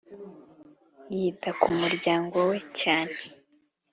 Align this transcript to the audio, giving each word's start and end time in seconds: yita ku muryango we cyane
yita 1.17 1.49
ku 1.61 1.67
muryango 1.79 2.37
we 2.49 2.57
cyane 2.79 3.15